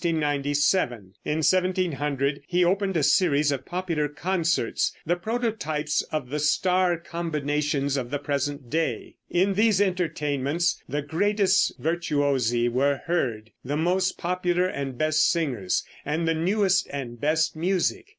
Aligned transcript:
In 0.03 0.19
1700 0.19 2.41
he 2.47 2.65
opened 2.65 2.97
a 2.97 3.03
series 3.03 3.51
of 3.51 3.67
popular 3.67 4.07
concerts, 4.07 4.93
the 5.05 5.15
prototypes 5.15 6.01
of 6.11 6.31
the 6.31 6.39
star 6.39 6.97
combinations 6.97 7.97
of 7.97 8.09
the 8.09 8.17
present 8.17 8.67
day. 8.71 9.17
In 9.29 9.53
these 9.53 9.79
entertainments 9.79 10.81
the 10.89 11.03
greatest 11.03 11.77
virtuosi 11.79 12.67
were 12.67 13.01
heard, 13.05 13.51
the 13.63 13.77
most 13.77 14.17
popular 14.17 14.65
and 14.65 14.97
best 14.97 15.29
singers, 15.29 15.83
and 16.03 16.27
the 16.27 16.33
newest 16.33 16.87
and 16.91 17.21
best 17.21 17.55
music. 17.55 18.07